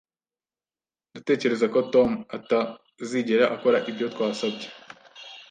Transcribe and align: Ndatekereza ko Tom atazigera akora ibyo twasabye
Ndatekereza 1.11 1.65
ko 1.73 1.79
Tom 1.93 2.09
atazigera 2.37 3.45
akora 3.55 3.77
ibyo 3.89 4.05
twasabye 4.13 4.67